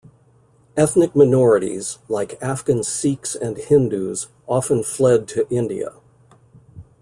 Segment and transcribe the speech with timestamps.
[0.75, 5.93] Ethnic minorities, like Afghan Sikhs and Hindus, often fled to India.